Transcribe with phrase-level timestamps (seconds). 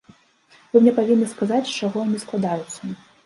[0.71, 2.81] Вы мне павінны сказаць, з чаго яны складаюцца.